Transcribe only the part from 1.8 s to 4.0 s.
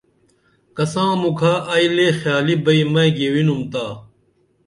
لے خیالی بئی میں گیوِنُمتا